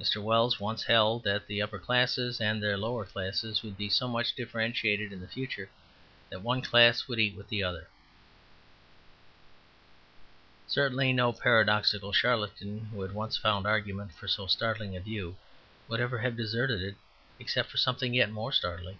Mr. 0.00 0.20
Wells 0.20 0.58
once 0.58 0.82
held 0.82 1.22
that 1.22 1.46
the 1.46 1.62
upper 1.62 1.78
classes 1.78 2.40
and 2.40 2.60
the 2.60 2.76
lower 2.76 3.04
classes 3.04 3.62
would 3.62 3.76
be 3.78 3.88
so 3.88 4.08
much 4.08 4.34
differentiated 4.34 5.12
in 5.12 5.20
the 5.20 5.28
future 5.28 5.70
that 6.28 6.42
one 6.42 6.60
class 6.60 7.06
would 7.06 7.20
eat 7.20 7.38
the 7.48 7.62
other. 7.62 7.86
Certainly 10.66 11.12
no 11.12 11.32
paradoxical 11.32 12.10
charlatan 12.12 12.86
who 12.86 13.00
had 13.02 13.12
once 13.14 13.36
found 13.38 13.64
arguments 13.64 14.16
for 14.16 14.26
so 14.26 14.48
startling 14.48 14.96
a 14.96 15.00
view 15.00 15.36
would 15.86 16.00
ever 16.00 16.18
have 16.18 16.36
deserted 16.36 16.82
it 16.82 16.96
except 17.38 17.70
for 17.70 17.76
something 17.76 18.12
yet 18.12 18.32
more 18.32 18.50
startling. 18.50 18.98